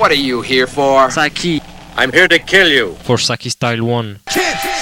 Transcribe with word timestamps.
What 0.00 0.10
are 0.12 0.14
you 0.14 0.40
here 0.40 0.66
for? 0.66 1.10
Saki 1.10 1.60
I'm 1.94 2.10
here 2.10 2.26
to 2.26 2.38
kill 2.38 2.68
you. 2.68 2.94
For 3.04 3.18
Saki 3.18 3.50
Style 3.50 3.84
1. 3.84 4.20
Can't 4.30 4.79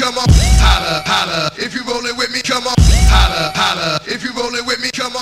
come 0.00 0.16
on, 0.16 0.24
holla, 0.56 1.02
holla. 1.04 1.50
If 1.58 1.74
you 1.74 1.84
rollin' 1.84 2.16
with 2.16 2.32
me, 2.32 2.40
come 2.40 2.66
on, 2.66 2.74
holla, 3.12 3.52
holla. 3.54 4.00
If 4.06 4.24
you 4.24 4.32
rollin' 4.32 4.64
with 4.64 4.80
me, 4.80 4.90
come 4.90 5.14
on. 5.14 5.20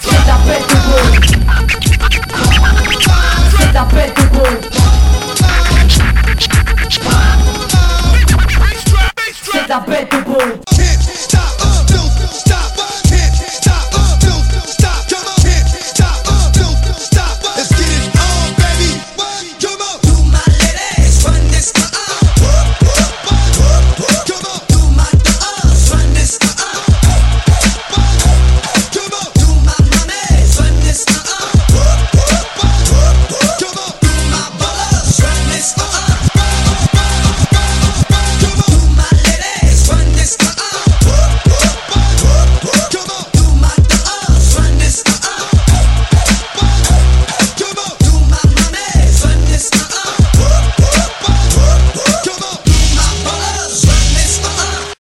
Ça 0.00 0.16
t'appelle 0.24 0.64
du 0.66 0.74
groupe. 0.80 1.24
Ça 3.58 3.66
t'appelle 3.72 4.12
du 4.14 4.26
groupe. 4.28 4.64
Ça 9.52 9.58
t'appelle 9.68 10.08
du 10.08 10.22
groupe. 10.22 10.64